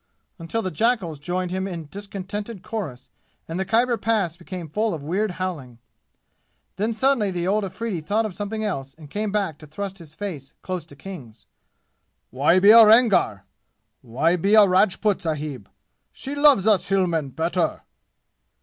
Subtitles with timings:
[0.39, 3.11] until the jackals joined him in discontented chorus
[3.47, 5.77] and the Khyber Pass became full of weird howling.
[6.77, 10.15] Then suddenly the old Afridi thought of something else and came back to thrust his
[10.15, 11.45] face close to King's.
[12.31, 13.43] "Why be a Rangar?
[14.01, 15.69] Why be a Rajput, sahib?
[16.11, 17.83] She loves us Hillmen better!"